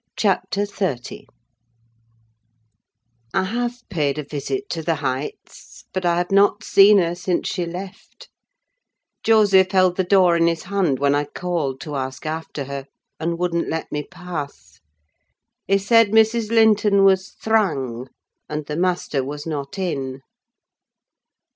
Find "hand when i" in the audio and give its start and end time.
10.63-11.25